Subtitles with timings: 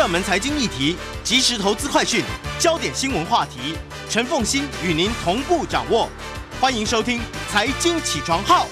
[0.00, 2.24] 热门财经议题、即时投资快讯、
[2.58, 3.76] 焦点新闻话题，
[4.08, 6.08] 陈凤欣与您同步掌握。
[6.58, 7.18] 欢迎收听
[7.50, 8.64] 《财经起床号》。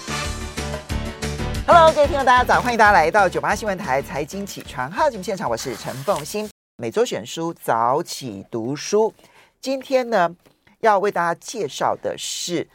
[1.66, 2.62] Hello，各位听众，大家早！
[2.62, 6.48] 欢迎大家来到九八新闻台《财经起床号》节目现场，我是陈凤欣。
[6.78, 9.12] 每周选书早起读书，
[9.60, 10.34] 今天呢
[10.80, 12.66] 要为大家介绍的是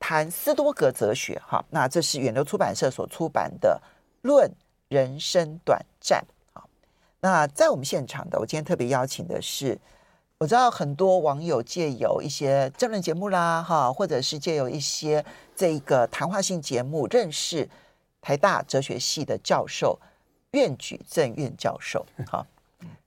[0.00, 1.40] 谈斯多格哲学。
[1.46, 3.80] 哈，那这是远流出版社所出版的
[4.28, 4.52] 《论
[4.88, 6.18] 人生短暂》。
[7.22, 9.78] 好，那在我们现场的，我今天特别邀请的是，
[10.38, 17.68] 我知道很多网友借由一些政论节目啦，哈，或者是借由一些这个谈话性节目认识
[18.20, 19.98] 台大哲学系的教授
[20.52, 22.04] 苑举正苑教授。
[22.26, 22.46] 好。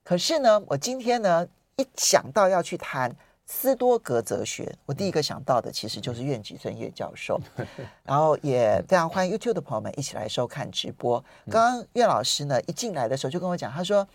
[0.04, 3.10] 可是呢，我今天呢一想到要去谈
[3.46, 7.40] 斯多格哲学，我第一个想到的其实就是苑举正苑教授。
[8.04, 11.24] 然后也非常欢迎 YouTube 的朋友们一起来收看直播。
[11.50, 14.08] 刚刚苑老师呢一进来的时候就跟我讲，他说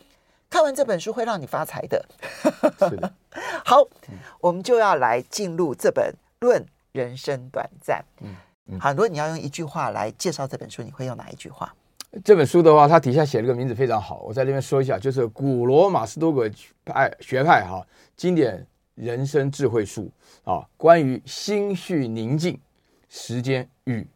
[0.48, 2.04] 看完这本书会让你发财的。
[2.78, 3.12] 是的。
[3.64, 3.86] 好，
[4.40, 8.02] 我们就要来进入这本《论人生短暂》。
[8.66, 11.72] 嗯，好，如果你要用一句话来介绍这本书，你会用哪一句话？
[12.24, 16.50] 这本书的话，它底下写了个名字非常好，我在这边说一下，就是古罗马斯多葛
[16.86, 18.66] 派学派哈经典
[18.98, 20.10] 人生智慧书
[20.44, 22.58] 啊，关于心绪宁静、
[23.08, 24.06] 时间与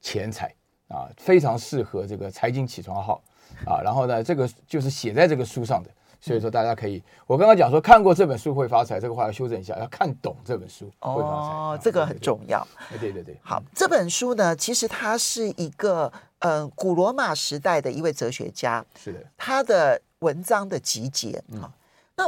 [0.00, 0.54] 钱财
[0.88, 3.20] 啊，非常适合这个财经起床号
[3.66, 3.80] 啊。
[3.82, 11.48] 然后呢，这个就是写在这个书上的，所以说大家可以，我刚刚讲说看过这本书会发财，这个话要修正一下，要看懂这本书会发财。
[11.48, 12.66] 哦，这个很重要。
[13.00, 13.36] 对对对。
[13.42, 16.12] 好，这本书呢，其实它是一个。
[16.42, 21.60] 嗯，古罗马时代的一位哲学家，是的，他的文章的集结啊。
[21.60, 21.70] 嗯、
[22.16, 22.24] 那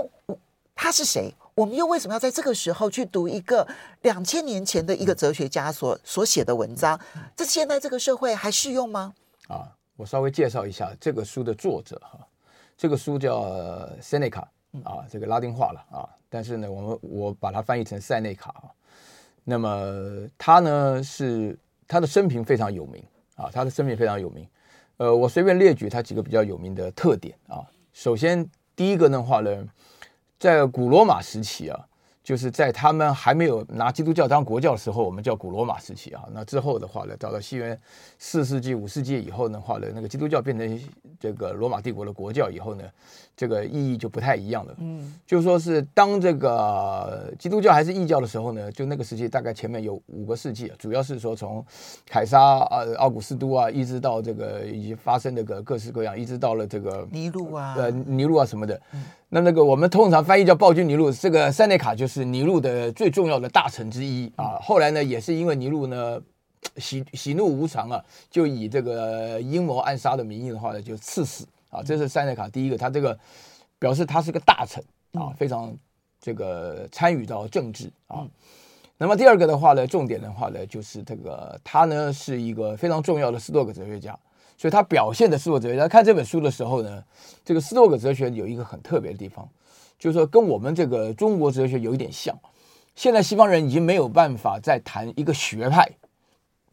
[0.75, 1.35] 他是谁？
[1.55, 3.67] 我们又为什么要在这个时候去读一个
[4.03, 6.99] 两千年前的一个哲学家所所写的文章？
[7.37, 9.15] 这现在这个社会还适用吗？
[9.49, 12.19] 啊，我稍微介绍一下这个书的作者哈。
[12.77, 14.41] 这个书叫塞内卡
[14.85, 16.09] 啊，这个拉丁化了啊。
[16.29, 18.71] 但是呢，我们我把它翻译成塞内卡啊。
[19.45, 23.05] 那么他呢是他的生平非常有名。
[23.35, 24.47] 啊，他的生平非常有名，
[24.99, 27.65] 呃，我随便列举他几个比较有名的特点啊。
[27.95, 28.47] 首先，
[28.77, 29.67] 第一个的话呢，
[30.43, 31.79] 在古罗马时期啊。
[32.25, 36.23] 就是在他们还没有拿基督教当国教的时候，我们叫古罗马时期啊。
[36.33, 37.77] 那之后的话呢，到了西元
[38.17, 40.81] 四世纪、五世纪以后的话呢，那个基督教变成
[41.19, 42.85] 这个罗马帝国的国教以后呢，
[43.37, 44.75] 这个意义就不太一样了。
[44.79, 51.67] 嗯，就说是当这个基督教还是异教的时候呢，就那个时期大概前面有五个世纪，主要是说从
[52.07, 58.81] 凯撒啊、奥古斯都啊，一直到这个以及发生这个各式各样，一直到了这个尼禄啊，呃，尼禄啊什么的。
[58.93, 64.59] 嗯那那个我们通常翻译叫暴君尼禄，这个塞内卡就是尼禄的最重要的大臣之一啊。
[64.61, 66.21] 后来呢，也是因为尼禄呢
[66.77, 71.83] 喜喜怒无常啊，就以这个阴谋暗杀的名义的话呢，就赐死啊。
[71.83, 73.19] 这是塞内卡第一个，他这个
[73.79, 74.85] 表示他是个大臣
[75.15, 75.75] 啊，非常
[76.21, 78.29] 这个参与到政治啊。
[78.99, 84.15] 那么第二个的话呢，重点的话呢，就是这个他呢是一个非常重要的斯多葛哲学家。
[84.63, 87.03] 所以他表现的斯多葛哲学家，看这本书的时候呢，
[87.45, 89.49] 这个斯多葛哲学有一个很特别的地方，
[89.99, 92.33] 就是说跟我们这个中国哲学有一点像。
[92.95, 95.91] 现在西方人已经没有办法再谈一个学派，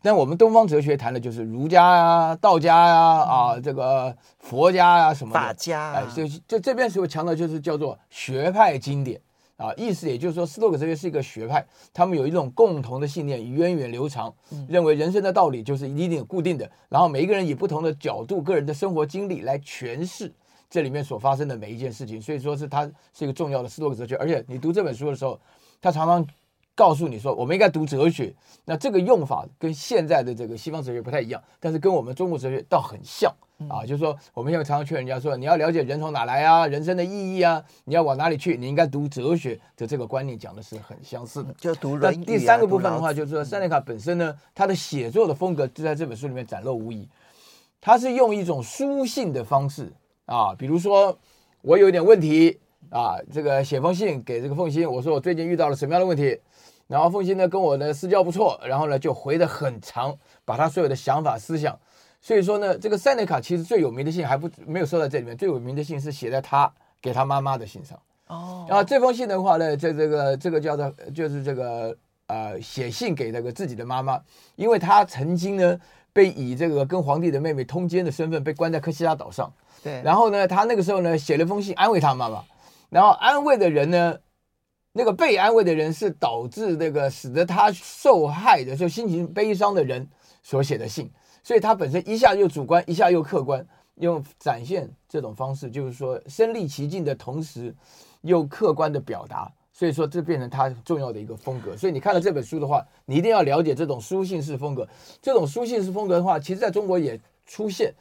[0.04, 5.40] 但我们东方哲学谈的就是儒家呀、啊、道家呀、啊、啊这个佛家呀、啊、什么的。
[5.40, 5.94] 法家、啊。
[5.96, 9.20] 哎，就就这这边是强调就是叫做学派经典。
[9.60, 14.34] 啊，意思也就是说，斯多葛哲学是一个学派，他们有一种共同的信念，源远流长，
[14.70, 20.34] 认为人生的道理就是一定固定的，然后每一个人以不同的角度、个人的生活经历来诠释
[20.70, 24.16] 这里面所发生的每一件事情，所以说是它是一个重要的斯多葛哲学。
[24.16, 25.38] 而且你读这本书的时候，
[25.82, 26.26] 他常常
[26.74, 28.34] 告诉你说，我们应该读哲学，
[28.64, 33.30] 那这个用法跟现在的这个西方哲学不太一样，但是跟我们中国哲学倒很像。
[33.68, 41.54] 啊，就是说，我们现在常常劝人家说，你要了解人从哪来啊，人生的意义啊，你要往哪里去，你应该读哲学的这个观念讲的是很相似的。
[41.58, 42.24] 就读人、啊。
[42.26, 47.06] 第三个部分的话，就是说，塞内卡本身呢，他的写作的风格就在这本书里面展露无遗。
[47.82, 49.92] 他是用一种书信的方式
[50.26, 51.18] 啊，比如说
[51.62, 52.58] 我有一点问题
[52.90, 56.40] 啊，这个写封信给这个凤心，我说我最近遇到了什么样的问题，
[56.88, 61.78] 然后凤心呢跟我呢私交不错，然后呢就回的很长，把他所有的想法思想。
[62.22, 66.72] 所以说呢，这个塞内卡其实最有名的信还不没有收到这里面，最有名的信是写在他
[67.02, 68.00] 给他妈妈的信上。
[68.28, 71.96] 哦，然后这封信的话呢，这这个这个叫做就是这个
[72.28, 74.22] 呃写信给那个自己的妈妈，
[74.56, 75.80] 因为他曾经呢
[76.14, 79.52] 被以这个跟皇帝的妹妹通奸的身份被关在科西拉岛上。
[79.84, 82.44] 对，然后呢，他那个时候呢写了封信安慰他妈妈，
[82.90, 84.18] 然后安慰的人呢。
[84.92, 90.06] 那个被安慰的人是导致那个使得他受害的时候心情悲伤的人
[90.42, 91.10] 所写的信，
[91.50, 93.66] 所以他本身一下又主观，一下又客观，
[93.96, 97.76] 用展现这种方式，就是说身历其境的同时
[98.22, 101.76] 又客观的表达，所以说这变成他重要的一个风格。
[101.76, 104.88] 所以你看了这本书的话，你一定要了解这种书信式风格。
[105.24, 107.92] 这种书信式风格的话，其实在中国也出现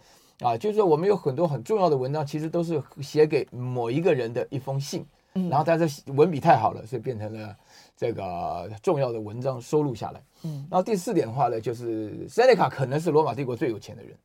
[0.41, 5.07] 啊，就是说我们有很多很重要的文章，其实都是写给某一个人的一封信。
[5.33, 7.57] 然后他这文笔太好了，所以变成了
[7.99, 10.23] 这个重要的文章收录下来。
[10.45, 14.17] 嗯，然后第四点的话呢，就是塞内卡可能是罗马帝国最有钱的人，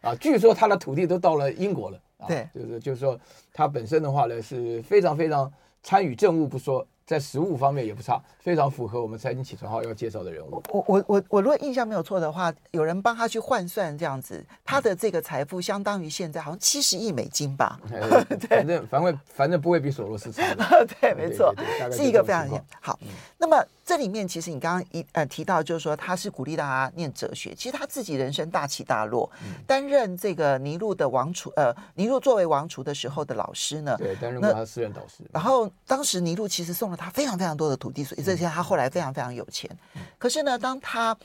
[0.00, 2.00] 啊，据说他的土地都到了英国了。
[2.18, 3.18] 啊、对，就是就是说
[3.52, 5.52] 他本身的话呢是非常非常
[5.82, 6.86] 参与政务不说。
[7.06, 10.60] 在食物方面也不差，非常符合我们财经起床号要介绍的人物。
[10.72, 17.78] 我我我我如果印象没有错的话，有人帮他去换算这样子，他的这个财富相当于现在好像七十亿美金吧？
[17.88, 20.42] 对，反正反正反正不会比索罗斯差。
[21.00, 21.54] 对，没错，
[21.92, 22.48] 是一个非常
[22.80, 22.98] 好。
[23.38, 29.30] 那么这里面其实你刚刚一呃提到，就是说他是鼓励大家念哲学，其实他自己人生大起大落，
[29.64, 35.22] 担任这个尼禄的王储，呃，尼禄作为王储的时候的老师呢，对，担任过他私人导师。
[35.32, 36.95] 然后当时尼禄其实送了。
[36.96, 39.70] 他非常非常多的土地，所以这些他后来非常非常有钱。
[40.18, 41.16] 可是呢，当他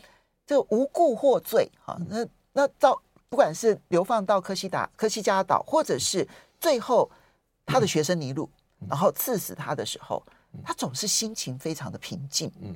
[0.45, 6.27] 这无故获罪，哈，那那到不管是流放到科西达科西嘉岛，或者是
[6.59, 7.09] 最后
[7.65, 8.49] 他的学生尼禄，
[8.89, 10.21] 然后刺死他的时候，
[10.63, 12.51] 他总是心情非常的平静。
[12.61, 12.75] 嗯，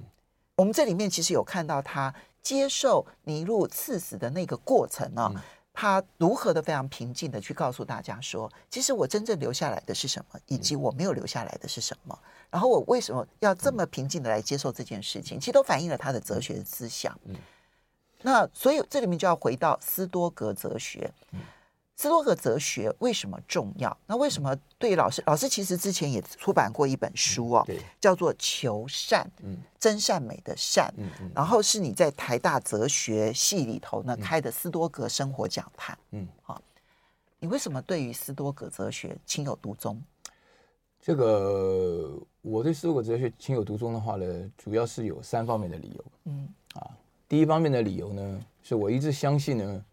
[0.55, 5.31] 我们这里面其实有看到他接受尼禄刺死的那个过程啊。
[5.75, 12.17] 他如何的非常平静的去告诉大家说，其实我真正留下来的是什么，以及我没有留下来的是什么，
[12.49, 17.13] 然后我为什么要这么平静的来接受这件事情，其实都反映了他的哲学思想。
[18.21, 21.11] 那所以这里面就要回到斯多格哲学。
[21.97, 23.97] 斯多葛哲学为什么重要？
[24.05, 25.23] 那为什么对老师？
[25.25, 27.65] 老师其实之前也出版过一本书哦，
[28.01, 31.31] 叫做《求善》，嗯真善美的善嗯。
[31.33, 35.97] 然后是你在台大哲学系里头呢开的斯多葛生活讲坛。
[36.11, 36.61] 嗯，好，
[37.39, 40.01] 你为什么对于斯多葛哲学情有独钟？
[41.01, 46.05] 这个我对斯多葛哲学情有独钟的话呢，主要是有三方面的理由。
[46.25, 46.91] 嗯，啊，
[47.29, 49.85] 第一方面的理由呢，是我一直相信呢。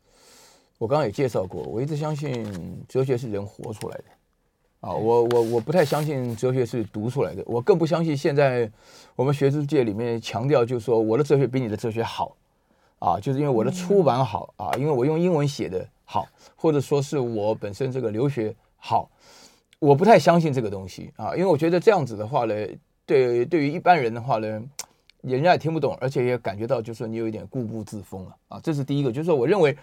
[0.82, 2.44] 我刚刚也介绍过，我一直相信
[2.88, 4.05] 哲学是人活出来的，
[4.81, 8.69] 啊，我我我不太相信哲学是读出来的，我更不相信现在
[9.14, 12.37] 我们学术界里面强调就是说我的哲学比你的哲学好，
[12.99, 16.26] 啊，就是因为我的出版好啊，因为我用英文写的好，
[16.56, 19.08] 或者说是我本身这个留学好，
[19.79, 22.55] 我不太相信这个东西啊，因为我觉得这样子的话呢，
[23.06, 24.61] 对对于一般人的话呢，
[25.20, 29.76] 人家也听不懂，而且也感觉到就是说你有一点固步自封了啊，这是第一个，就是说我认为。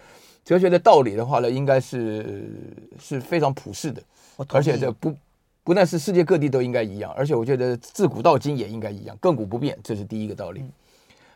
[0.50, 2.50] 哲学的道理的话呢，应该是
[2.98, 4.02] 是非常普世的，
[4.48, 5.14] 而且这不
[5.62, 10.64] 不但是世界各地都应该一样，而且我觉得自古到今也应该一样，亘古不变，这是第一个道理。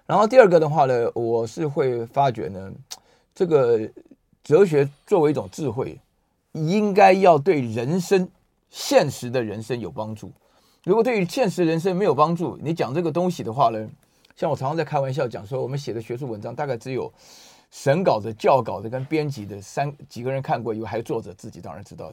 [0.04, 2.72] 然后第二个的话呢，我是会发觉呢，
[3.32, 3.88] 这个
[4.42, 5.96] 哲学作为一种智慧，
[6.50, 8.28] 应该要对人生
[8.68, 10.32] 现实的人生有帮助。
[10.82, 13.88] 如果对于现实人生没有帮助，你讲这个东西的话呢，
[14.34, 17.12] 像我常常在开玩笑讲说，我们写的学术文章大概只有。
[17.74, 22.12] 审稿的、校稿的跟编辑的三几个人看过以后，还有作者自己当然知道，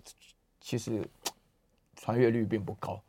[0.59, 1.07] 其实
[1.95, 2.99] 传阅率并不高。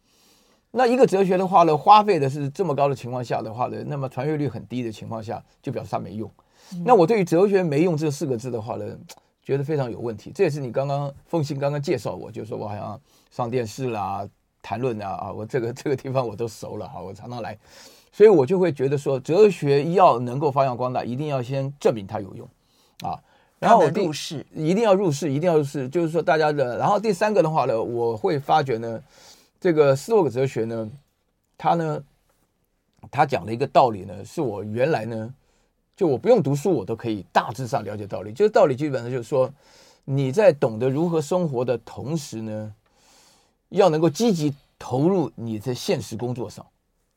[0.71, 6.31] 那一个哲学的话呢，花费的是这么高的情况下的话呢，那么传阅率很低的情况下，就表示它没用。
[6.85, 8.99] 那我对于哲学没用这四个字的话呢，
[9.43, 10.31] 觉得非常有问题。
[10.35, 14.29] 这也是你刚刚凤信刚刚介绍我，就是说我好像上电视啦、
[14.61, 17.59] 谈论啊啊，我这个这个地方我都熟了哈，我常常来。
[18.12, 22.47] 所以我就会觉得说，哲学要能够发扬光大，一定要先证明它有用，
[23.00, 23.19] 啊，
[23.59, 26.76] 然后我入世一定要入世，一定要入世，就是说大家的。
[26.76, 29.02] 然后第三个的话呢，我会发觉呢，
[29.59, 30.90] 这个斯多葛哲学呢，
[31.57, 32.04] 他呢，
[33.11, 35.35] 他讲的一个道理呢，是我原来呢，
[35.97, 38.33] 就我不用读书，我都可以大致上了解道理。
[38.33, 39.50] 就是道理基本上就是说，
[40.04, 42.75] 你在懂得如何生活的同时呢，
[43.71, 46.66] 要能够积极投入你的现实工作上。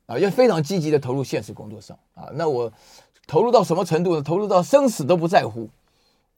[0.05, 2.29] 啊，要非常积极的投入现实工作上啊！
[2.33, 2.71] 那我
[3.25, 4.21] 投入到什么程度呢？
[4.21, 5.67] 投入到生死都不在乎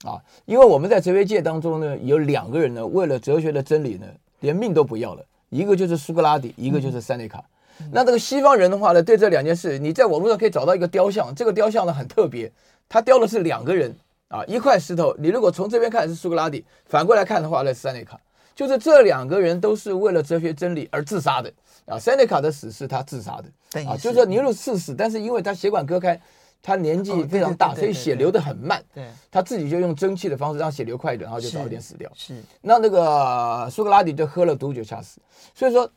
[0.06, 0.22] 啊！
[0.46, 4.08] 因为我们在哲学界当中呢，有两个人呢，为了哲学的真理呢，
[4.40, 5.24] 连命都不要了。
[5.50, 7.44] 一个就是苏格拉底，一个就是塞内卡。
[7.80, 12.52] 嗯、那这个西方人的话呢，对这两件事，你在网络上可以找到一个雕像，这个雕像呢很特别，
[12.88, 13.96] 它雕的是两个人
[14.30, 18.20] 啊，一块石头，你如果从这边看是苏格拉底，反过来看的话，呢是塞内卡，
[18.56, 21.52] 就是这两个人都是为了哲学真理而自杀的
[21.88, 22.00] 啊。
[22.00, 26.20] 塞内卡的死是他自杀的啊，就是说尼禄是死，但是因为他血管割开，
[26.62, 32.12] 他年纪非常大，所以血流的很慢，对，他自己就用蒸汽的方式让血流快一点，然后就早一点死掉。
[32.14, 35.20] 是，那那个苏格拉底就喝了毒酒吓死，
[35.54, 35.90] 所以说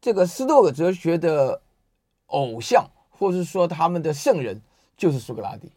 [0.00, 1.60] 这个斯多葛哲学的
[2.26, 4.60] 偶像，或是说他们的圣人，
[4.96, 5.70] 就是苏格拉底。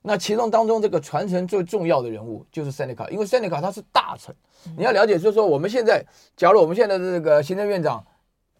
[0.00, 4.34] 那其中当中这个传承最重要的人物就是塞内卡，因为塞内卡他是大臣，
[4.76, 6.02] 你要了解，就是说我们现在，
[6.36, 8.02] 假如我们现在的这个行政院长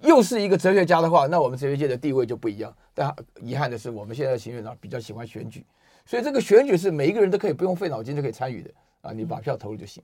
[0.03, 2.75] 又是一个哲学家的话，那我们哲学界的地位就不一样。
[2.95, 5.65] 但遗憾的是，我们现在的行政院长比较喜欢选举，
[6.07, 8.71] 所以这个选举是每一个人都可以不用费脑筋就可以参与的
[9.03, 10.03] 啊，你把票投了就行。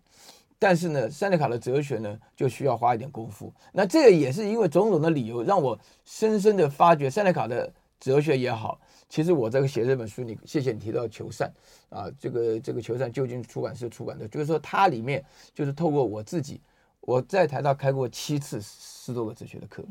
[0.58, 3.52] 但是呢，塞内卡的哲学呢就需要花一点功夫。
[3.72, 7.70] 那这个也是因为种种的理由，让我深深的发觉塞内卡的
[8.00, 8.80] 哲学也好。
[9.08, 11.52] 其实我这个写这本书，你谢谢你提到求善
[11.88, 15.22] 啊，这个这个求善旧金出版社出版的，就是说它里面
[15.52, 16.60] 就是透过我自己，
[17.06, 19.84] 我在台大开过七次斯多葛哲学的课，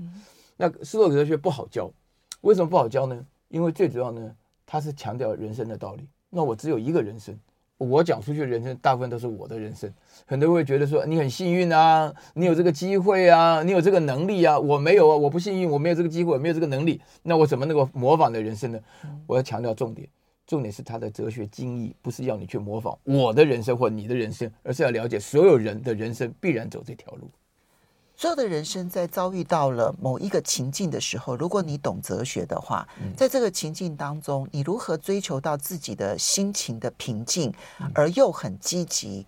[0.58, 1.92] 那斯多葛哲学不好教，
[2.42, 3.26] 为什么不好教呢？
[3.50, 7.38] 因为最主要呢，它是强调人生的道理，那我只有一个人生。
[7.80, 9.92] 我讲出去的人生，大部分都是我的人生。
[10.26, 18.80] 很多人会觉得说，你很幸运啊，你有这个机会啊，你有这个能力啊，我没有啊，我不幸运，我没有这个机会，我没有这个能力，那我怎么能够模仿的人生呢？
[19.28, 20.08] 我要强调重点，
[20.46, 27.30] 重点是他的哲学精义，不是要你去模仿我的人生或你的人生，而是要了解所有人的人生必然走这条路。
[28.16, 37.52] 所有的人生在遭遇到了某一个情境的时候，如果你懂哲学的话，在这个情境当中，你如何追求到自己的心情的平静，
[37.96, 39.26] 而又很积极？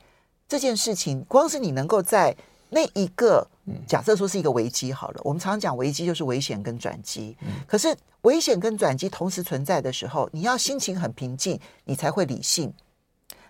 [0.47, 2.35] 这件事情，光是你能够在
[2.69, 3.47] 那一个
[3.87, 7.35] 假设说是一个危机好了，我们常常讲危机就是危险跟转机。
[7.67, 12.73] 可是危险跟转机同时存在的时候，你要心情很平静，你才会理性，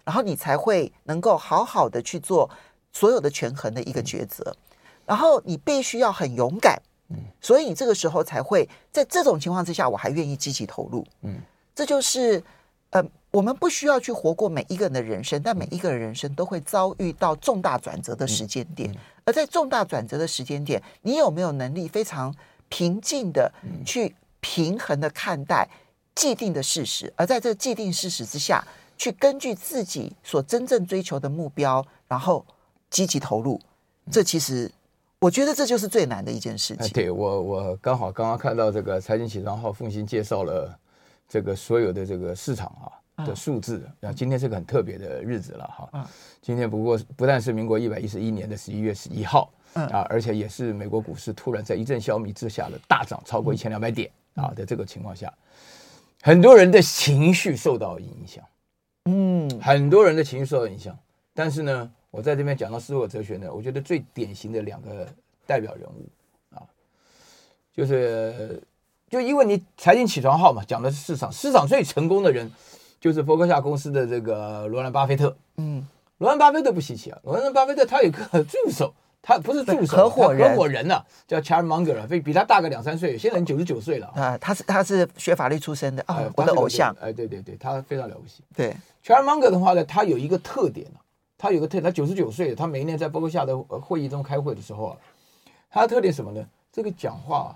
[0.03, 2.49] 然后你才会能够好好的去做
[2.93, 4.55] 所有的权衡的一个抉择。
[5.05, 11.39] 然后你必须要很勇敢，嗯，所以你这个时候才会在这种情况之下，我还愿意积极投入，嗯，
[11.75, 12.41] 这就是，
[12.89, 13.03] 呃，
[13.35, 18.89] 我们不需要去活过每一个人的人生，但每一个人人生都会遭遇到重大转折的时间点，
[19.25, 22.33] 而在重大转折的时间点，你有没有能力非常
[22.69, 23.51] 平静的
[23.85, 25.67] 去平衡的看待
[26.15, 28.65] 既定的事实，而在这既定事实之下，
[28.97, 32.45] 去根据自己所真正追求的目标，然后
[32.89, 33.59] 积极投入，
[34.09, 34.71] 这其实。
[35.19, 36.89] 我觉得这就是最难的一件事情。
[36.89, 40.77] 对，我，我刚好刚刚看到这个财经起床号奉新介绍了
[41.27, 43.87] 这个所有的这个市场啊的数字。
[44.01, 46.09] 啊今天是个很特别的日子了哈。
[46.41, 55.33] 今天不过不但是民国一百一十一年的十一月十一号啊，而且也是美国股市突然在一阵消弭之下的大涨超过一千两百点啊的这个情况下，
[56.21, 58.43] 很多人的情绪受到影响。
[59.05, 60.97] 嗯，很多人的情绪受到影响，
[61.33, 61.91] 但是呢。
[62.11, 65.05] 我在这边讲到斯多葛哲学呢，我觉得最典型的两个
[65.45, 66.07] 代表人物
[66.55, 66.63] 啊，
[67.73, 68.63] 就是
[69.09, 72.49] 就因为你财经起床号嘛，讲的是市场，市场最成功的人
[73.05, 75.37] 就是伯克夏公司的这个罗兰巴菲特。
[75.57, 75.85] 嗯，
[76.17, 84.35] 罗兰巴菲特不稀奇啊，罗兰巴菲特他有个 助手，他不是助手，合伙人，合伙人呢、啊，叫 Charles Munger，比比他大个两三岁，现在人九十九岁了啊。
[84.39, 86.95] 他是他是学法律出身的啊，我的偶像。
[86.99, 88.41] 哎，对对对，他非常了不起。
[88.55, 90.97] 对 Charles Munger 的话呢，他有一个特点啊。
[91.37, 94.97] 他有个特点，他九十九岁，他每一年在伯克夏的会议中开会的时候啊，
[95.69, 96.43] 他的特点什么呢？
[96.71, 97.55] 这个讲话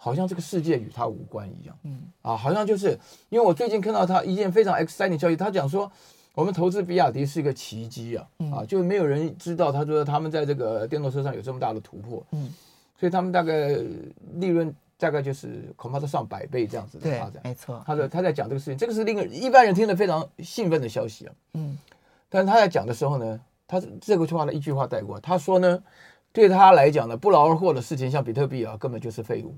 [0.00, 2.00] 好像这个世界与他无关一样，嗯。
[2.22, 5.90] 啊，好像就是因为我最近看到他一件非常 exciting 消息，他讲说
[6.34, 12.54] 我们投资比亚迪是一个奇迹啊，啊，就没有人知道他说他们在这个电动车上有这么大的突破，嗯，
[12.98, 13.76] 所以他们大概
[14.34, 17.82] 利润大概就是恐怕都上百倍这样子的发展，没错。
[17.84, 21.76] 他说他在讲这个事情，这个是令一般人听得非常兴奋的消息啊，嗯。
[22.28, 25.82] 但是他在讲的时候呢，他这个话的一句话带过，他说呢，
[26.30, 29.54] 对他来讲呢，不劳而获的事情，像比特币啊，根本就是废物，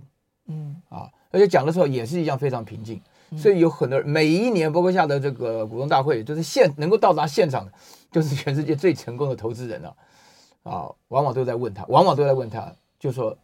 [0.51, 0.77] 嗯。
[0.91, 3.01] 啊，而且讲的时候也是一样非常平静，
[3.39, 7.73] 所以有很多人每一年伯克夏的这个股东大会，就是现能够到达现场的，
[8.13, 9.97] 就是全世界最成功的投资人了，
[10.65, 13.37] 啊，往往都在问他，往往都在问他，就说，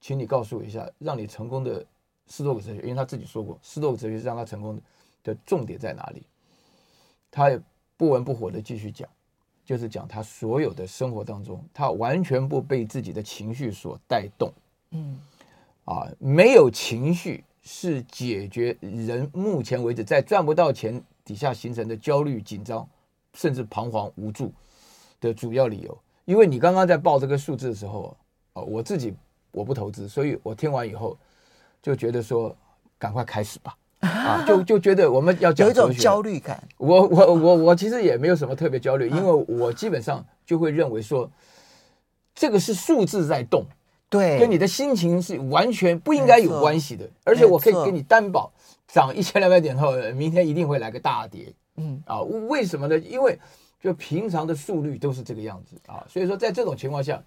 [0.00, 1.84] 请你告诉我一下，让你成功的
[2.26, 4.82] 斯多葛哲学，因为他自己说过，斯多葛哲学是让他成功的
[5.22, 6.22] 的重点在哪里，
[7.30, 7.60] 他也。
[8.00, 9.06] 不温不火的继续讲，
[9.62, 14.50] 就是讲他所有的生活当中，他完全不被自己的情绪所带动。
[14.92, 15.20] 嗯，
[15.84, 22.88] 啊，没有情绪是解决人目前为止在赚不到钱底下形成的焦虑、紧张，
[23.34, 24.52] 甚至彷徨无助
[25.20, 25.98] 的主要理由。
[26.24, 28.16] 因为你刚刚在报这个数字的时候，
[28.52, 29.14] 啊，我自己
[29.52, 31.16] 我不投资，所以我听完以后
[31.82, 32.54] 就觉得说，
[32.98, 33.76] 赶快开始吧。
[34.00, 36.62] 啊， 就就觉得我们要讲有一种焦虑感。
[36.78, 41.30] 我我我我其实也没有什么特别焦虑，因为我基本上就会认为说，
[42.34, 43.66] 这个是数字在动，
[44.10, 47.08] 对，跟你的心情是完全不应该有关系的。
[47.24, 48.52] 而且我可以给你担保，
[48.88, 51.50] 涨一千两百点后，明天一定会来个大跌。
[51.76, 52.98] 嗯啊，为什么呢？
[52.98, 53.38] 因为
[53.80, 57.22] 就平常的速率都是这个样子啊，所以说在这种情况下。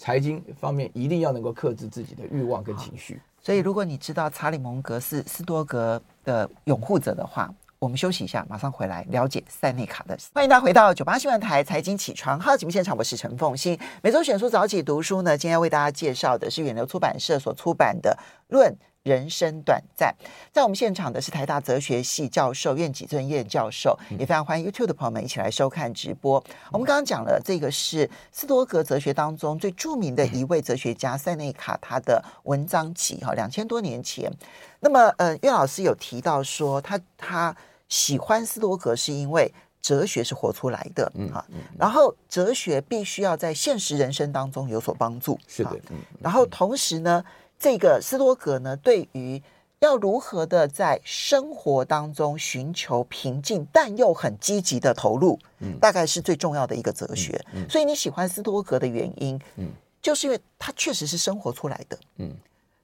[0.00, 3.20] 财经方面一定要能够克制自己的欲望跟情绪。
[3.42, 10.18] 所以，如果你知道查理蒙格是斯多格的拥护者的话，我们休息一下，马上回来了解塞内卡的。
[10.34, 13.78] 欢迎大家回到九八新闻台财经起床号节目现场，我是陈凤欣。
[14.02, 18.18] 每周选书早起读书呢，今天要为大家介绍的是远流出版社所出版的
[18.52, 18.72] 《论》。
[19.04, 20.14] 人生短暂，
[20.52, 26.42] 在我们现场的是台大哲学系教授苑己尊苑教授，也非常欢迎 YouTube 的朋友们一起来收看直播。
[26.70, 34.30] 我们刚刚讲了，这个是斯多格哲学当中最著名的一位哲学家塞内卡他的文章集，哈，两千多年前。
[34.80, 37.56] 那么，呃，苑老师有提到说，他他
[37.88, 39.50] 喜欢斯多格是因为
[39.80, 41.42] 哲学是活出来的，嗯，哈，
[41.78, 47.24] 然后哲学必须要在现实人生当中有所帮助，是的，嗯，然后同时呢。
[47.58, 49.42] 这个斯多格呢，对于
[49.80, 57.40] 要如何的在生活当中寻求平静，但又很积极的投入，嗯，大概是最重要的一个哲学。
[57.52, 62.32] 嗯嗯、所以你喜欢斯多格的原因，嗯，就是因为他确实是生活出来的，嗯，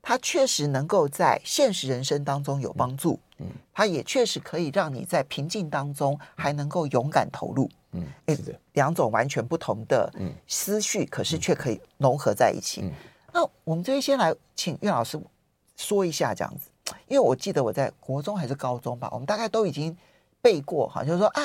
[0.02, 8.36] 他确实能够在现实人生当中有帮助，嗯，他也确实可以让你在平静当中还能够勇敢投入，嗯，哎，
[8.72, 10.12] 两种完全不同的
[10.46, 12.84] 思绪，可是却可以融合在一起。
[13.34, 15.20] 那我们这边先来请岳老师
[15.76, 16.70] 说一下这样子，
[17.08, 19.94] 因为我记得我在国中还是高中吧，我们大概都已经
[20.40, 21.42] 背过哈，就是说啊，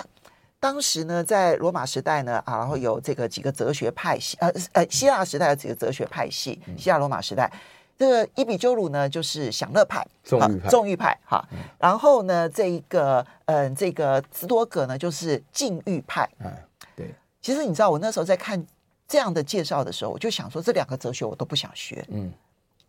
[0.59, 7.51] 当时呢在罗马时代呢啊，然后有这个几个哲学派系，呃呃，希腊时代有几个哲学派系，希腊罗马时代，
[7.97, 11.43] 这个伊比鸠鲁呢就是享乐派，纵欲派，纵欲派哈，
[11.79, 16.53] 然后呢这一个嗯、呃、这个斯多葛呢就是禁欲派，嗯，
[16.95, 18.63] 对，其实你知道我那时候在看。
[19.09, 22.05] 这样的介绍的时候，我就想说，这两个哲学我都不想学。
[22.09, 22.31] 嗯，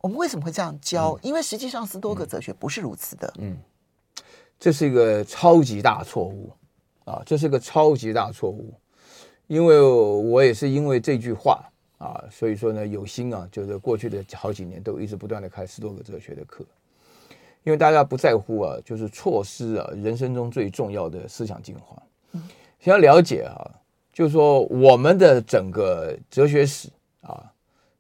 [0.03, 1.13] 我们为什么会这样教？
[1.15, 3.33] 嗯、因为实际上斯多葛哲学不是如此的。
[3.39, 3.57] 嗯，
[4.59, 6.53] 这是一个超级大错误
[7.07, 7.23] 啊！
[7.25, 8.75] 这是个超级大错误。
[9.47, 11.65] 因为我也是因为这句话
[11.97, 16.63] 啊，所以说呢，有心啊，就是过去的好几年都一直不断的开斯多葛哲学的课。
[17.65, 22.03] 因为大家不在乎啊，就是错失啊人生中最重要的思想精华。
[22.33, 22.43] 嗯，
[22.79, 23.80] 想要了解啊。
[24.21, 26.91] 就是说，我们的整个哲学史
[27.23, 27.51] 啊，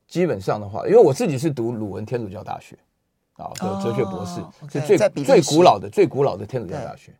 [0.06, 2.76] 基本上的话，因为我自己是读鲁文天主教大学
[3.36, 4.38] 啊的哲学博士，
[4.70, 7.10] 是最最古老的、最古老的天主教大学。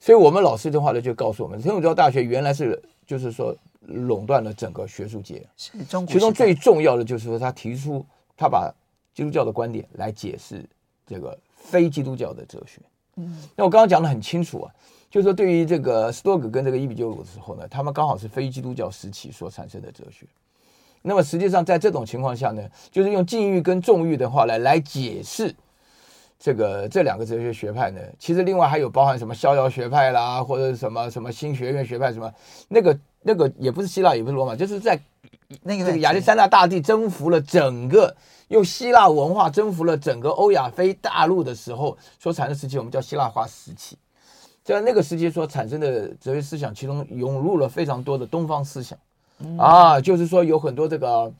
[0.00, 8.04] 所以，我们老师的话呢，就告诉我们，天主教大学原来是就是说垄断了整个学术界，其中最重要的就是说，他提出
[8.36, 8.74] 他把
[9.14, 10.68] 基督教的观点来解释
[11.06, 12.80] 这个非基督教的哲学。
[13.18, 14.74] 嗯，那我刚刚讲得很清楚啊。
[15.12, 20.24] 就是说，对于这个斯多葛跟这个伊比鸠鲁的时候呢，他们刚好是非基督教时期所产生的哲学。
[21.02, 25.54] 那么实际上，在这种情况下呢，就是用禁欲跟纵欲的话来来解释
[26.38, 28.00] 这个这两个哲学学派呢。
[28.18, 32.32] 其实另外还有包含什么逍遥学派啦，或者什么什么新学院学派什么
[32.68, 34.98] 那个那个也不是希腊，也不是罗马，就是在
[35.62, 38.16] 那个这个亚历山大大帝征服了整个
[38.48, 43.98] 用希腊文化征服了整个欧亚非大陆的时候所产生的时期，我们叫希腊化时期。
[44.64, 48.96] 在那个时期所产生的哲学思想，其中涌入了非常多的东方思想，
[49.40, 51.32] 嗯、啊，就是说有很多这个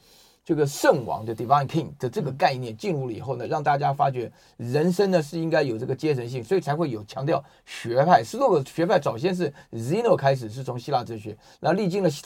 [0.45, 8.25] 这个圣王的 divine king 的这个概念进入了以后呢，让大家发觉人生呢是应该有这个阶层性，所以才会有强调学派。
[8.25, 12.25] 斯多葛学派早先是 Zeno 开始，是从希腊哲学，然后历经了希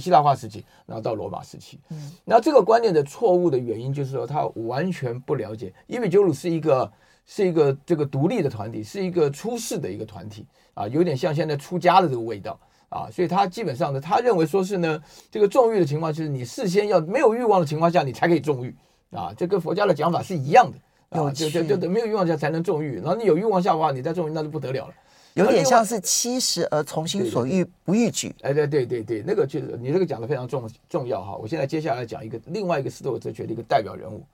[0.00, 1.78] 希腊化时期，然后到罗马时期。
[1.90, 6.90] 嗯，那这个观念的错误的原因就是说，他完全不了解伊比鸠鲁是一个。
[7.30, 14.98] 是一个这个独立的团体，是一个出世的一个团体啊，有点像现在出家的这个味道啊，所以他基本上呢，他认为说是呢，
[15.30, 18.74] 这个纵欲的情况就是你事先要没有欲望的情况下，你才可以纵欲
[19.10, 24.94] 啊，这跟佛家的讲法是一样的啊，就就就没有欲望下才能纵欲，然后你有欲望下的话，你再纵欲那就不得了了，
[25.34, 34.24] 有点像是七十而从心所欲不逾矩，哎对对对对，那个就是你这个讲的非常重重要哈，我现在接下来讲一个另外一个斯多葛哲学的一个代表人物，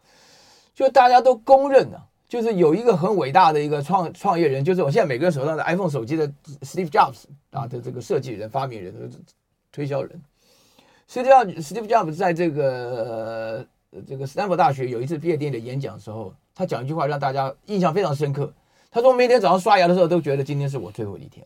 [0.76, 2.06] 就大家都公认呢、啊。
[2.28, 6.26] 就是有一个很伟大的一个创创业人，就是我现在每个人手上的 iPhone 手机的
[6.62, 9.12] Steve Jobs 啊的这个设计人、发明人、
[9.70, 10.20] 推销人。
[11.08, 13.66] Steve Jobs Steve Jobs 在这个
[14.06, 18.52] 这个斯坦福大学有一次毕业典礼演讲的时候，他讲一句话让大家印象非常深刻。
[18.90, 21.44] 他说：“每天早上刷牙的时候都觉得今天是我最后一天。”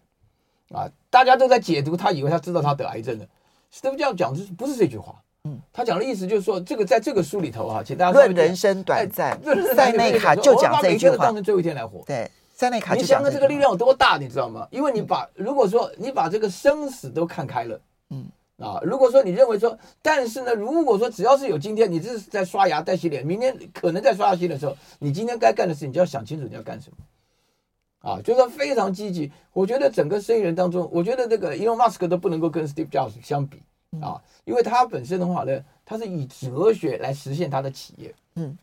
[0.70, 3.26] 啊，大家都在解读，他以为他知道他得癌症了。
[3.72, 5.22] Steve Jobs 讲的是不是这句话。
[5.48, 9.40] 嗯，他讲的意思就是说，这个在这个书里头啊，请大家论人生短暂，
[9.74, 12.02] 塞内卡就讲这句话，当成最后一天来活。
[12.04, 14.68] 对，塞内卡就讲，你想想这个力量有多大，你知道吗？
[14.70, 17.80] 因为你把如果说你把这个生死都看开了，
[18.10, 18.26] 嗯
[18.58, 29.30] 啊，如果说你认为说，但是呢，如果说只要是有今天，你这是在刷牙、在洗脸，明天可能在刷牙洗脸的时候，你今天该干的事，你就要想清楚你要干什么，啊，就是非常积极。
[29.52, 33.62] 我觉得整个生意人当中，我觉得这个 Elon Musk 都不能够跟 Steve Jobs 相比
[34.00, 38.56] 啊，因为他本身的话呢，他是以哲学来实现他的企业，嗯。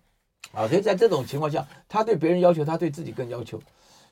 [0.52, 3.60] 啊，所以在这种情况下，他对别人要求，他对自己更要求。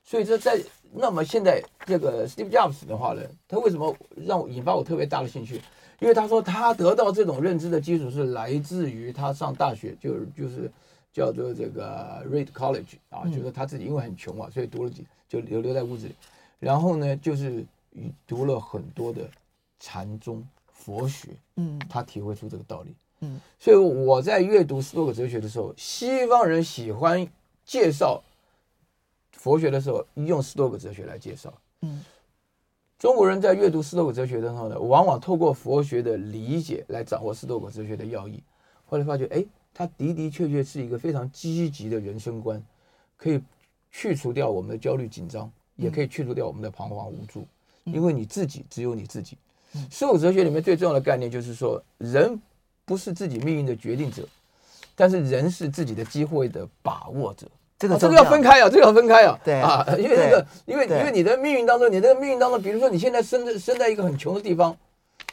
[0.04, 0.60] 所以这，在
[0.92, 5.62] 那么现在这个 Steve Jobs 的话呢，他为什么让我引发我特别大的兴趣？
[6.00, 10.70] 因为他说他得到这种认知的基础是来自于他上大学就就是
[11.14, 16.16] 叫做这个 Reed College 啊，就是他自己因为很穷啊，所以读了几就留留在屋子里，
[16.60, 17.64] 然后呢就是
[18.28, 19.22] 读了很多的
[19.80, 20.46] 禅宗
[20.84, 22.94] 佛学，嗯，他体会出这个道理。
[23.22, 27.26] 嗯，所以我在阅读斯多葛哲学的时候，西方人喜欢
[27.64, 28.22] 介绍
[29.32, 31.54] 佛学的时候，用斯多葛哲学来介绍。
[31.84, 32.04] 嗯，
[33.00, 38.44] 中国人在阅读斯多葛哲学的时候呢，往往透过佛学的理解来掌握斯多葛哲学的要义。
[38.86, 42.62] 后来发觉，哎，他的的确确是一个非常积极的人生观，
[43.16, 43.42] 可以
[43.90, 47.48] 去除掉我们的焦虑紧张，也可以去除掉我们的彷徨无助。
[47.86, 49.38] 因为你自己只有你自己。
[49.90, 52.40] 斯多葛哲学里面最重要的概念就是说，人。
[52.86, 54.28] 不是自己命运的决定者，
[54.94, 57.48] 但是人是自己的机会的把握者。
[57.80, 59.40] 这个、哦、这个要分开啊，这个要分开啊。
[59.42, 64.76] 对啊，因为这个，因为因为你的命运当中，你这个命运当中，比如说你现在生在生在一个很穷的地方，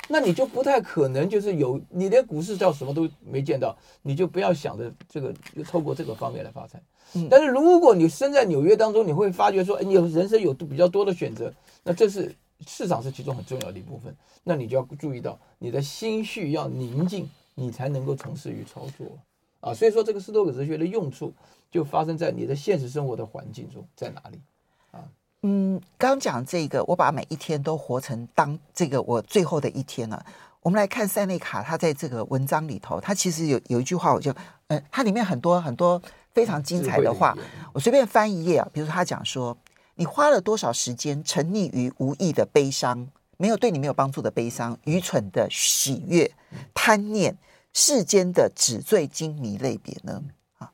[0.06, 6.80] 那你就不太可能就是有你连股市叫什么都没见到，你就不要想着这个就透过这个方面来发财。
[7.14, 12.32] 嗯、但是如果你生在纽约当中，你会发觉说，哎，你有人生有比较多的选择，那这是
[12.66, 14.14] 市场是其中很重要的一部分。
[14.44, 17.28] 那你就要注意到你的心绪要宁静。
[17.56, 19.06] 你才能够从事于操作
[19.60, 21.30] 啊，所以说这个斯多葛哲学的用处
[21.70, 24.40] 就发生在你的现实生活的环境中，在哪里
[24.92, 25.04] 啊？
[25.42, 30.24] 嗯，刚讲这个，我把每一天都活成当这个我最后的一天了。
[30.62, 34.32] 我们来看塞内卡，他在这个文章里头，他其实有有一句话，我就
[34.68, 36.00] 呃，它里面很多很多
[36.32, 37.36] 非常精彩的话，
[37.74, 38.66] 我随便翻一页啊。
[38.72, 39.54] 比如说他讲说，
[39.94, 46.30] 你花了多少时间沉溺于无意的悲伤，没有对你没有帮助的悲伤，愚蠢的喜悦，
[46.74, 47.36] 贪念。
[47.72, 50.20] 世间的纸醉金迷类别呢？
[50.58, 50.72] 啊，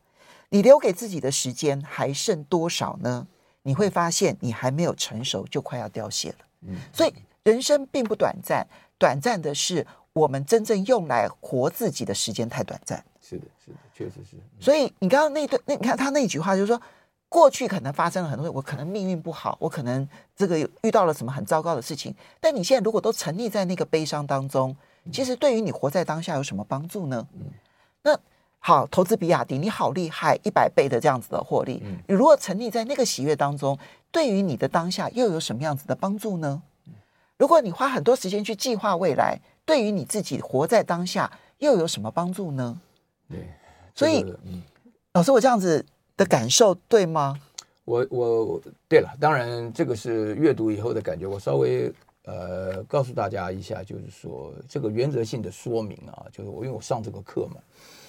[0.49, 3.27] 你留给自己的时间还剩多少呢？
[3.65, 6.37] 你会发现你还没有成熟，就快要凋谢了。
[6.63, 13.05] 嗯，所以人生并不短暂，短暂的是我们真正用来活自己的时间太短暂。
[13.21, 14.39] 是的，是的，确实是。
[14.59, 16.81] 所以你刚刚那段，那你看他那句话，就是说，
[17.29, 24.75] 过去可能发生了很多，我可能命运不好，我可能这个遇到了什么很糟糕的事情，但你现在如果都沉溺在那个悲伤当中。
[25.13, 27.25] 其实对于你活在当下有什么帮助呢？
[28.03, 28.19] 那
[28.59, 31.81] 好，投资比亚迪，你好厉害，一百倍的这样子的获利。
[32.09, 33.79] 你如果沉溺在那个喜悦当中，
[34.11, 36.61] 对于你的当下又有什么样子的帮助呢？
[37.39, 42.81] 如果你花很多时间去计划未来，对于你自己活在当下又有什么帮助呢？
[43.29, 43.49] 对，
[43.95, 44.25] 所以，
[45.13, 45.87] 老师，我这样子
[46.17, 47.39] 的感受对吗？
[47.85, 51.93] 我我对了，当然这个是阅读以后的感觉，我稍微。
[52.29, 57.61] 呃，告诉大家一下，就是说这个原则性的说明啊，就是我因为我上这个课嘛，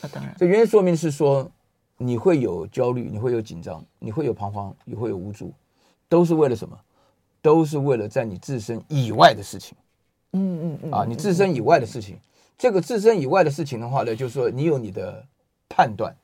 [0.01, 1.47] 那当然，这原则说明是说
[1.97, 5.53] 你会有焦虑，你会有紧张，你会有彷徨，你会有无助，
[6.09, 6.75] 都是为了什么？
[7.43, 9.77] 都是为了在你自身以外的事情。
[10.31, 12.17] 嗯嗯嗯，啊，你自身以外的事情，
[12.57, 15.23] 这个自身以外的事情的话呢，就是说你有你的
[15.69, 16.15] 判断，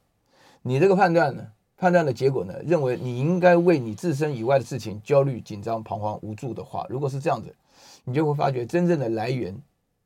[0.64, 1.46] 你这个判断呢，
[1.84, 7.54] 判断的结果呢，认为你应该为你自身以外的事情焦虑、紧张、彷徨、无助的话，如果是这样子。
[8.06, 9.54] 你就会发觉，真正的来源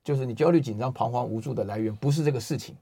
[0.04, 2.76] 就是你焦虑、紧张、彷徨、无助的来源，不是这个事情，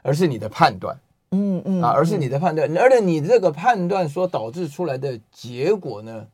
[0.00, 0.96] 而是你的判断。
[1.32, 6.26] 嗯嗯啊，而是你的判断，而且你这个判断所导致出来的结果呢，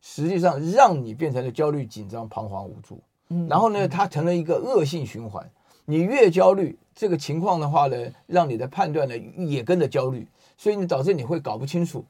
[0.00, 3.00] 实际上让你变成了焦虑、紧张、彷徨、无助。
[3.28, 5.48] 嗯，然后呢，它成了一个恶性循环。
[5.84, 10.28] 你越焦虑，这个情况的话呢，让你的判断呢也跟着焦虑，
[10.60, 12.04] 所以你导致你会搞不清楚。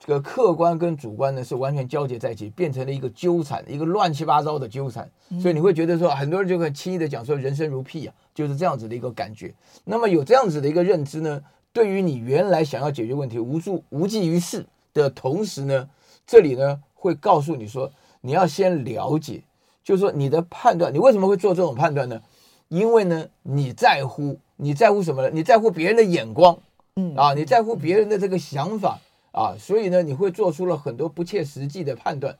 [0.00, 5.08] 这个客观跟主观呢是完全交结在一起，变成了一个纠缠，一个乱七八糟的纠缠。
[5.40, 9.54] 所以你会觉得说，很多人就很轻易的讲说，人生如屁啊，就是这样子的一个感觉。
[9.84, 11.40] 那么有这样子的一个认知呢，
[11.72, 15.88] 对于你原来想要解决问题无助无济于事的同时呢，
[16.26, 19.44] 这里呢会告诉你说，你要先了解，
[19.84, 22.20] 就是说你的判断，你为什么会做这种判断呢？
[22.68, 25.30] 因为呢你在乎，你在乎什么呢？
[25.32, 26.58] 你在乎别人的眼光，
[26.96, 28.98] 嗯啊，你在乎别人的这个想法。
[29.32, 32.38] 啊，所以呢，你会做出了很多不切实际的判断，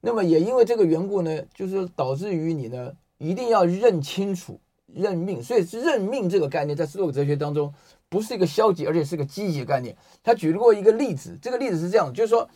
[0.00, 4.58] 那么也因为这个缘故呢，就是导致于你呢，一定要认清楚
[4.92, 5.40] 认命。
[5.40, 7.72] 所以认命这个概念，在斯多葛哲学当中，
[8.08, 9.96] 不是一个消极，而且是个积极的概念。
[10.20, 12.50] 他举了过一个例子，这个例子是这样，就是说，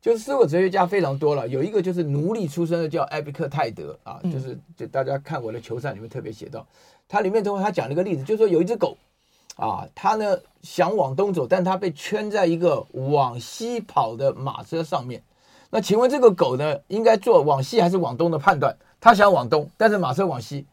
[0.00, 6.66] 就是斯多葛哲学家非常多了，有一个就是奴隶出身的叫艾比克泰德啊，就是就大家看我的球赛里面特别写到，
[7.06, 8.98] 他里面的话他讲了一个例子，就是说有一只狗
[9.60, 15.22] 啊，他呢想往东走，但他被圈在一个往西跑的马车上面。
[15.68, 18.74] 那请问这个狗呢，应该做往西还是往东的判断？
[19.00, 20.66] 他想往东，但是马车往西。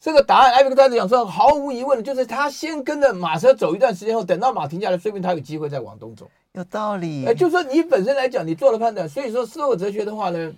[0.00, 6.30] 这个答案，艾比克泰德讲说，毫无疑问的就是他先跟着马车走一段时间后，等到马停下来，说不定他有机会再往东走。
[6.52, 10.52] 有道理，哎，就是说你本身来讲，你做了判断，所以说斯多葛哲学的话呢，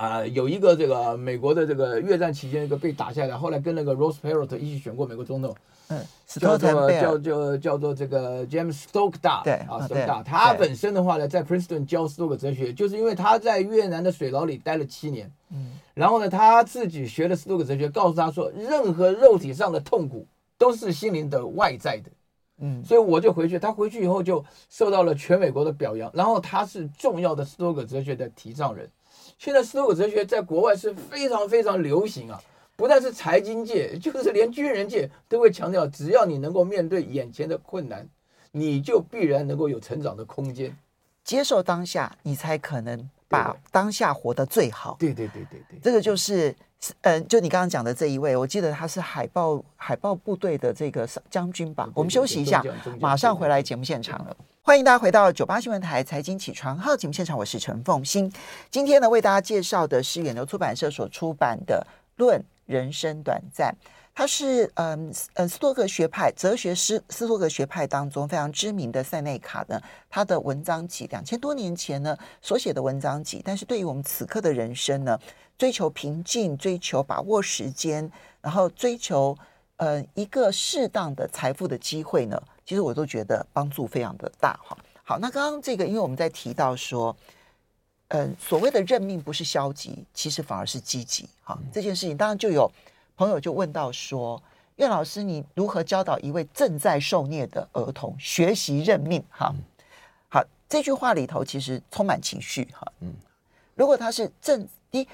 [0.00, 5.54] 啊、呃，有一个这个美国的这个越战期间一个被打下来，后来跟那个洛特一起选过美国总统，
[5.88, 22.10] 嗯，叫做叫叫叫做这个 James Stockdale，对啊，Stockdale，他本身的话呢，在 Princeton 教斯多葛哲学，就是因为他在越南的水牢里待了七年，嗯，然后呢，他自己学了斯多葛哲学，告诉他说，任何肉体上的痛苦都是心灵的外在的。
[22.62, 28.88] 嗯，所以我就回去，他回去以后就受到了全美国的表扬，然后他是重要的斯多葛哲学的提倡人。
[29.40, 32.38] 现在斯多葛哲学在国外是非常非常流行啊，
[32.76, 38.06] 不但是财经界，就是连军人界都会强调，只要你能够面对眼前的困难，
[38.52, 40.76] 你就必然能够有成长的空间。
[41.24, 44.98] 接受当下，你才可能把当下活得最好。
[45.00, 46.54] 对对对对对，这个就是。
[47.02, 51.86] 嗯，就你刚刚讲的这一位，我记得他是海豹海豹部队的这个将军吧。
[51.94, 52.64] 我们休息一下，
[52.98, 54.34] 马上回来节目现场了。
[54.62, 58.32] 欢迎大家回到九八新闻台财经起床号节目现场，我是陈凤欣。
[58.70, 63.70] 今天呢，为大家介绍的是远流出版社所出版的《论人生短暂》，
[64.14, 75.18] 他是嗯嗯斯多格学派哲学师斯多格学派当中非常知名的塞内卡呢，他的文章集两千多年前呢所写的文章集，但是对于我们此刻的人生呢。
[75.60, 79.36] 追求平静，追求把握时间，然后追求
[79.76, 84.74] 呃一个适当的财富的机会呢，其实我都觉得帮助非常的大哈。
[85.04, 87.14] 好，那刚刚这个，因为我们在提到说，
[88.08, 91.58] 嗯、呃，所谓的认命不是消极，其实反而是积极哈。
[91.70, 92.72] 这件事情，当然就有
[93.14, 94.42] 朋友就问到说，
[94.76, 99.22] 岳老师，你如何教导一位正在受虐的儿童学习认命？
[99.28, 99.54] 哈，
[100.30, 102.90] 好，这句话里头其实充满情绪哈。
[103.00, 103.12] 嗯，
[103.74, 105.06] 如果他是正一。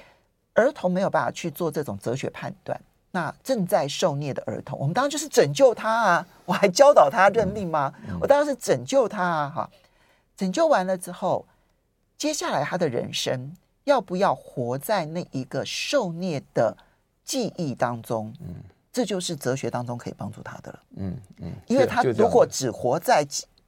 [0.57, 2.79] 儿童没有办法去做这种哲学判断，
[3.11, 6.27] 那正在受虐的儿童，我们当然就是拯救他啊！
[6.45, 7.93] 我还教导他认命吗？
[8.19, 9.53] 我当然是拯救他啊！
[9.55, 9.69] 哈，
[10.35, 11.45] 拯救完了之后，
[12.17, 16.75] 接下来他的人生要不要活在那一个受虐的
[17.23, 18.33] 记忆当中？
[18.41, 18.55] 嗯，
[18.91, 20.79] 这就是哲学当中可以帮助他的了。
[20.95, 23.23] 嗯嗯，因为他如果只活在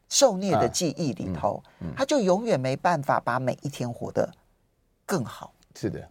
[0.09, 1.61] 受虐的记忆里头，
[1.95, 4.27] 他就永远没办法把每一天活得
[5.05, 5.53] 更好。
[5.75, 6.09] 是的。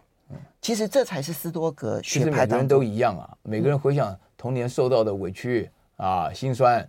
[0.61, 2.25] 其实这才是斯多格学派。
[2.25, 6.87] 其实每个人都一样啊，每个人回想童年受到的委屈啊、心酸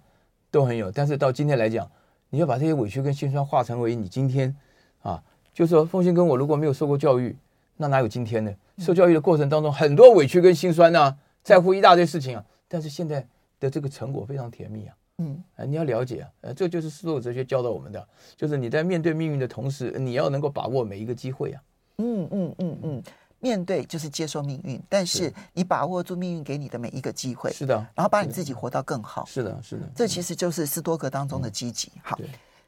[0.51, 0.91] 都很有。
[0.91, 1.91] 但是到今天来讲，
[2.31, 4.55] 你要把这些委屈跟心酸化成为你今天
[5.03, 5.23] 啊，
[5.55, 7.37] 就是说，凤馨跟我如果没有受过教育，
[7.77, 8.53] 那哪有今天呢？
[8.79, 12.45] 受教育的过程当中，很多委屈跟心酸呢、啊，在乎一大堆事情啊。
[12.69, 13.27] 但是现在
[13.59, 14.95] 的这个成果非常甜蜜啊。
[15.19, 21.63] 嗯，你要了解啊，呃，这就是斯多葛哲学教导我们的，就是你在面对命运的同时，你要能够把握每一个机会啊。
[21.99, 23.03] 嗯嗯嗯嗯。
[23.41, 31.91] 面对就是接受命运，但是你把握住命运给你的每一个机会，是的，然后把你自己活到更好，是的，是的，这其实就是斯多格当中的积极。
[32.03, 32.19] 好，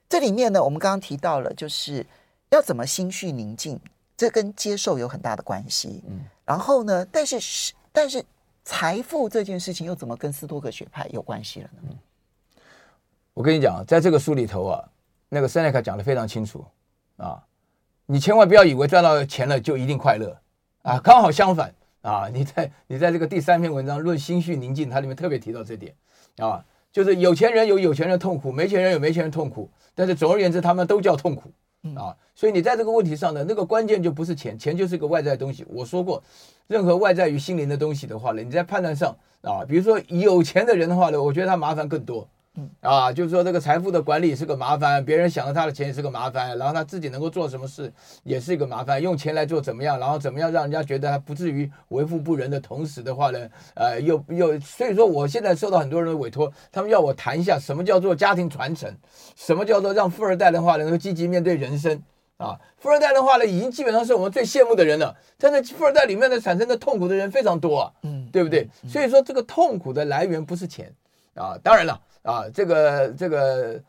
[0.09, 2.05] 这里面呢，我们刚刚提到了，就是
[2.51, 3.79] 要怎么心绪宁静，
[4.17, 6.03] 这跟接受有很大的关系。
[6.09, 8.25] 嗯，然后呢，但是是，但是
[8.65, 11.89] 财富这件事情又怎么跟斯多格学派有关系了呢？
[11.91, 11.99] 嗯，
[13.35, 14.89] 我跟你讲，在这个书里头啊，
[15.29, 16.65] 那个塞内卡讲的非常清楚
[17.19, 17.43] 啊，
[18.07, 20.35] 你千万不要以为赚到钱了就一定快乐。
[20.83, 22.29] 啊，刚好相反啊！
[22.33, 25.95] 你在你在这个第三篇文章《论心绪宁静》，它里面特别提到这点
[26.39, 31.53] 啊，就是有钱人有有钱人的痛苦，没钱人有没钱人痛苦，但是总而言之，他们都叫痛苦
[31.95, 32.17] 啊。
[32.35, 35.65] 所以你在这个问题上呢，那个关键就不是钱，钱就是个外在东西。
[35.69, 36.21] 我说过，
[36.67, 42.29] 任何外在于心灵的东西的话呢，你在判断上啊，比如说有钱的人的话呢，我觉得他麻烦更多。
[42.55, 47.91] 嗯啊，就是说这个财富的管理是个麻烦，别人想着他的钱也是个麻烦，然后他自己能够做什么事
[48.25, 58.95] 也是一个麻烦，用钱来做怎么样，然后怎么样让人家觉得他不至于为富不仁的同时的话呢，呃，又又所以说我现在受到很多人的委托，他们要我谈一下什么叫做家庭传承，
[59.35, 62.03] 什么叫做让富二代的话能够积极面对人生
[62.37, 68.69] 啊，富二代的话呢已经基本上是我们最羡慕的人了，但是富二代里面的产生的痛苦的人非常多啊，嗯，对不对？
[68.87, 70.93] 所以说这个痛苦的来源不是钱
[71.35, 71.99] 啊，当然了。
[72.23, 73.83] 啊，这个这个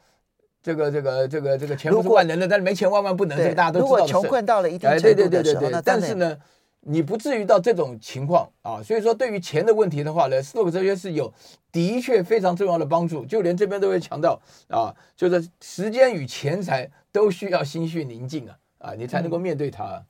[0.62, 3.90] 这个这个这个这个钱不是万能的，但是没钱万万不能，这个大家都知道。
[3.90, 6.38] 如果穷困到了一定程度的时候，但是呢，
[6.82, 11.34] 你不至于到这种情况啊，所以说对于钱的问题的话呢，斯多克哲学是有
[11.72, 20.04] 的确非常重要的帮助，就连这边都会强调啊，就是时间与钱财都需要心绪宁静啊啊，你才能够面对它，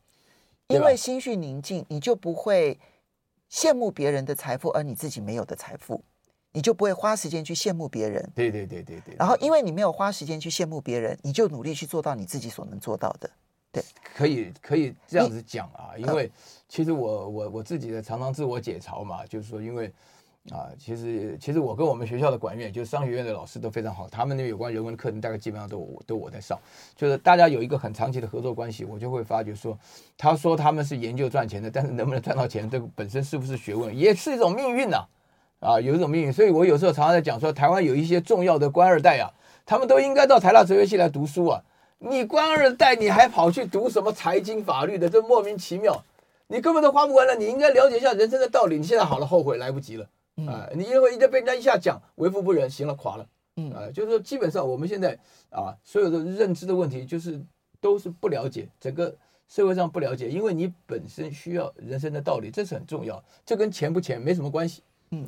[0.67, 2.79] 嗯、因为心绪宁静，你就不会
[3.51, 6.03] 羡慕别人的财富，而你自己没有的财富，
[6.53, 8.31] 你就不会花时间去羡慕别人。
[8.33, 9.15] 对对对对对。
[9.17, 13.29] 然后因为你没有花时间去羡慕别人，你就努力去做到你自己所能做到的。
[13.71, 13.83] 对，
[14.15, 16.31] 可以可以这样子讲啊，因为
[16.69, 19.91] 其实我我我自己的常常自我解嘲嘛，就是说，因为
[20.51, 26.59] 啊，其实其实我跟我们学校的管院，就是商学院的老师都非常好，他们那有关人文课程大概基本上都我都我在上，
[26.95, 29.75] 就是大家有一个很长期的合作关系，我就会发觉说，
[30.15, 35.07] 他说他们是研究赚钱的，但是能不能赚到钱，这个本身是不是学问，也是一种命运呐，啊，
[35.81, 39.31] 有一种命运，所以我有时候常常在讲说，台湾有一些重要的官二代啊，
[39.65, 41.63] 他们都应该到台大哲学系来读书啊。
[41.99, 45.09] 你官二代，你还跑去读什么财经法律的？
[45.09, 46.03] 这莫名其妙，
[46.47, 47.33] 你根本都花不完了。
[47.35, 48.77] 你应该了解一下人生的道理。
[48.77, 50.05] 你现在好了，后悔来不及了
[50.45, 50.67] 啊！
[50.75, 53.25] 你因为一直被人家一下讲为富不仁，行了，垮了。
[53.55, 55.17] 嗯啊，就是说，基本上我们现在
[55.49, 57.39] 啊，所有的认知的问题，就是
[57.79, 59.15] 都是不了解整个
[59.47, 63.23] 社会上不了解，因为你本身需要人生的道理，这是很重要。
[63.45, 64.81] 这跟钱不钱没什么关系。
[65.11, 65.25] 嗯，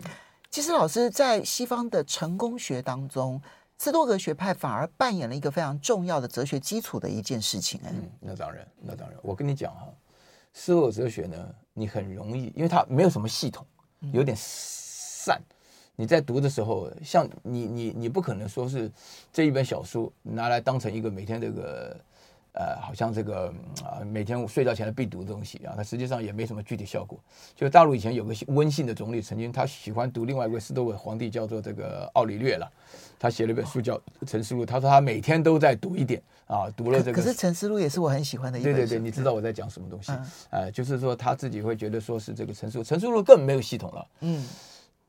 [0.56, 3.41] 其实老师在西方的成功学当中。
[3.78, 9.86] 斯多格学派反而扮演了一个非常重要的哲学基础的一件事情，哎，嗯，那当然，那当然，我跟你讲哈，
[10.54, 13.68] 斯多葛哲学呢，你很容易，因为它没有什么系统，
[14.13, 15.41] 有点散，
[15.98, 18.89] 你在读的时候，像你你你不可能说是
[19.34, 22.00] 这一本小书拿来当成一个每天这个。
[22.56, 27.20] 呃，好像这个啊，每天睡觉前的必读的东西啊，它实际上也没什么具体效果。
[27.54, 32.72] 就大陆以前有个温信的总理，曾经他喜欢读另外一位斯多葛皇帝，叫做这个奥里略了，
[33.20, 37.13] 他写了一本书叫《陈思录》，他说他每天都在读一点啊，读了这个。
[37.13, 38.74] 可是《陈思录》也是我很喜欢的一本。
[38.74, 40.13] 对对对，你知道我在讲什么东西？
[40.13, 44.08] 嗯、呃，就是说他自己会觉得说是这个《陈思录》，《陈思录》根本没有系统了。
[44.22, 44.48] 嗯。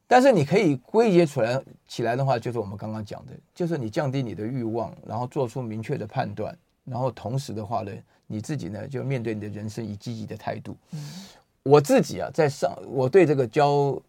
[0.08, 6.56] 但是你可以归结出来起来的话，就是我们刚刚讲的，就是你降低你的欲望，然后做出明确的判断。
[6.86, 7.92] 然后同时的话呢，
[8.26, 10.74] 你自己呢就面对你的人生以积极的态度。
[10.92, 10.98] 嗯，
[11.62, 14.00] 我自己啊，在上我对这个教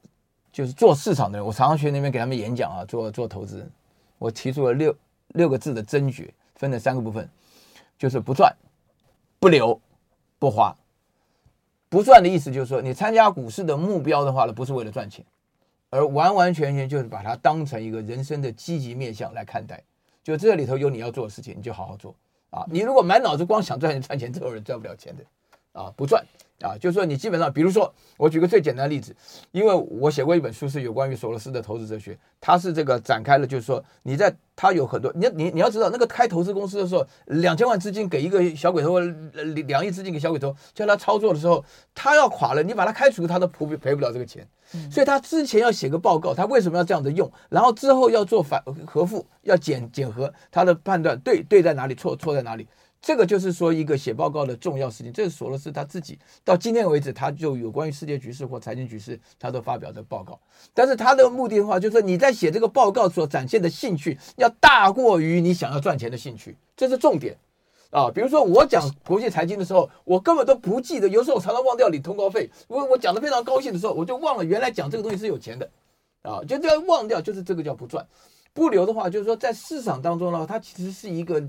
[0.52, 3.70] 就是做市场的人，我常常去那边给他们演讲啊，做做投资。
[4.18, 4.96] 我提出了六
[5.30, 7.30] 六个字的真诀，分了三个部分，
[7.98, 8.56] 就是不赚、
[9.40, 9.80] 不留、
[10.40, 10.76] 不花。
[11.90, 15.24] 不赚的意思就是说，你参加股市的目标的话呢，不是为了赚钱，
[15.90, 19.82] 而完完全全就是把它当成一个人生的积极面向来看待。
[20.24, 22.14] 就这里头有你要做的事情，你就好好做。
[22.50, 25.24] 啊，你如果满脑子光想赚钱赚钱，这种人赚不了钱的，
[25.78, 26.26] 啊，不赚
[26.62, 29.16] 啊，就是说你基本上，比如说我举个最简单的例子，
[29.52, 39.00] 因为我写过一本书是有关于索罗斯的投资哲学，它是这个展开了，就是说你在他有很多，你你你要知道，那个开投资公司的时候，两千万资金给一个小鬼头，
[39.68, 41.64] 两亿资金给小鬼头，叫他操作的时候，
[41.94, 44.48] 他要垮了，你把他开除，他都赔赔不了这个钱。
[44.92, 47.32] 所以他之前要写个报告，他为什么要这样子用？
[47.50, 52.68] 然后之后要做反核复，要检检核他的判断对对在哪里，错错在哪里？
[53.02, 55.14] 这个就是说一个写报告的重要事情。
[55.14, 60.40] 这是索罗斯他自己到今天为止，他就有关于世界局势或财经局势，他都发表的报告。
[60.74, 67.38] 但是他的目的的话，就是你在写这个报告所展现的兴趣，要大过于你想要赚钱的兴趣，这是重点。
[67.90, 72.50] 啊，比如说我讲国际财经的时候，我根本都不记得，有时候我常常忘掉领通告费。
[72.68, 75.70] 我我讲的非常高兴的时候，我就忘了原来讲这个东西是有钱的，
[76.22, 78.06] 啊，就这样忘掉，就是这个叫不赚。
[78.54, 81.42] 不留的话，就是说在市场当中呢，它其实是一个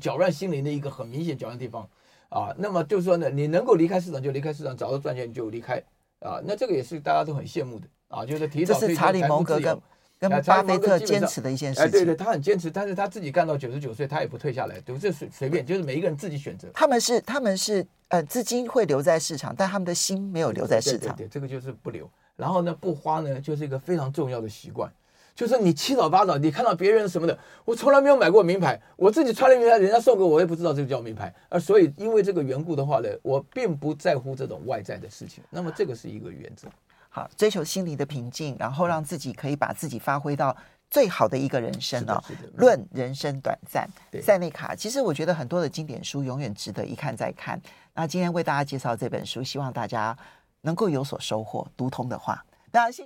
[0.00, 1.88] 搅乱心灵的一个很明显搅乱地方，
[2.28, 5.82] 啊，那么就是说呢，你能够离开市场就离开市场，找到赚钱就离开，
[6.20, 9.82] 啊，那这个也是大家都很羡慕的，啊，就是提早退休，财富自由。
[10.18, 16.66] 跟巴菲特坚持的一件事情，哎，对对，他很坚持，但是他自己干到九十九岁，他也不退下来，对，这随随便，就是每一个人自己选择。
[16.72, 21.14] 他们是他们是呃，资金会留在市场，但他们的心没有留在市场。
[21.14, 22.10] 对，对，对，这个就是不留。
[22.34, 24.90] 然后呢，不花呢，就是一个非常重要的习惯，
[25.36, 31.32] 就是你七早八早，你看到别人什么的，我从来没有买过名牌，我自己穿了名牌，人家送给我，我也不知道这个叫名牌。
[31.48, 35.44] 而所以因为这个缘故的话呢，我并不在乎这种外在的事情。
[35.50, 36.66] 那么这个是一个原则。
[37.10, 40.56] 好，追求心灵的平静，然后让自己可以把自己发挥到。
[40.88, 42.22] 最好的一个人生哦，
[42.54, 43.90] 论人生短暂，
[44.22, 44.72] 塞内卡。
[44.72, 47.60] 其实我觉得很多的经典书永远值得一看再看。
[47.92, 50.16] 那今天为大家介绍这本书，希望大家
[50.60, 53.04] 能够有所收获，读通的话，那谢谢。